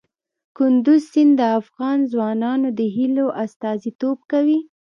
[0.57, 4.59] کندز سیند د افغان ځوانانو د هیلو استازیتوب کوي.